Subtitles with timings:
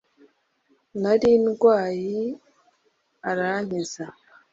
[1.01, 4.05] Nari ndway’arankiza